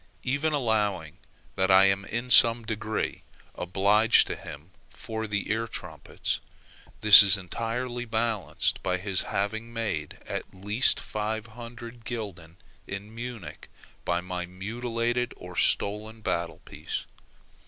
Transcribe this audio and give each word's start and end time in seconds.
Even 0.23 0.51
allowing 0.51 1.19
that 1.55 1.69
I 1.69 1.85
am 1.85 2.05
in 2.05 2.31
some 2.31 2.65
degree 2.65 3.21
obliged 3.53 4.25
to 4.25 4.35
him 4.35 4.71
for 4.89 5.27
the 5.27 5.51
ear 5.51 5.67
trumpets, 5.67 6.39
this 7.01 7.21
is 7.21 7.37
entirely 7.37 8.05
balanced 8.05 8.81
by 8.81 8.97
his 8.97 9.21
having 9.21 9.71
made 9.71 10.17
at 10.25 10.55
least 10.55 10.99
500 10.99 12.03
gulden 12.03 12.57
in 12.87 13.13
Munich 13.13 13.69
by 14.03 14.21
my 14.21 14.47
mutilated 14.47 15.35
or 15.37 15.55
stolen 15.55 16.21
battle 16.21 16.61
piece. 16.65 17.05